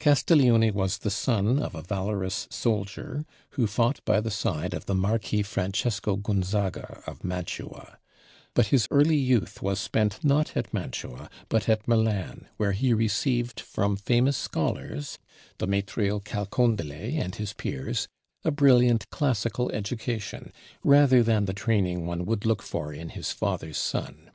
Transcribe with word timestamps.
Castiglione 0.00 0.70
was 0.70 0.96
the 0.96 1.10
son 1.10 1.58
of 1.58 1.74
a 1.74 1.82
valorous 1.82 2.48
soldier 2.50 3.26
who 3.50 3.66
fought 3.66 4.02
by 4.06 4.22
the 4.22 4.30
side 4.30 4.72
of 4.72 4.86
the 4.86 4.94
Marquis 4.94 5.42
Francesco 5.42 6.16
Gonzaga 6.16 7.02
of 7.06 7.22
Mantua, 7.22 7.98
but 8.54 8.68
his 8.68 8.88
early 8.90 9.18
youth 9.18 9.60
was 9.60 9.78
spent 9.78 10.24
not 10.24 10.56
at 10.56 10.72
Mantua 10.72 11.28
but 11.50 11.68
at 11.68 11.86
Milan, 11.86 12.48
where 12.56 12.72
he 12.72 12.94
received 12.94 13.60
from 13.60 13.96
famous 13.98 14.38
scholars 14.38 15.18
Demetrio 15.58 16.20
Calcondile 16.20 17.20
and 17.20 17.34
his 17.34 17.52
peers 17.52 18.08
a 18.44 18.50
brilliant 18.50 19.04
classical 19.10 19.70
education, 19.72 20.54
rather 20.84 21.22
than 21.22 21.44
the 21.44 21.52
training 21.52 22.06
one 22.06 22.24
would 22.24 22.46
look 22.46 22.62
for 22.62 22.94
in 22.94 23.10
his 23.10 23.30
father's 23.30 23.76
son. 23.76 24.30